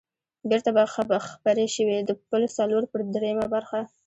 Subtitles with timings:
[0.49, 0.83] بېرته به
[1.31, 3.79] خپرې شوې، د پل څلور پر درېمه برخه.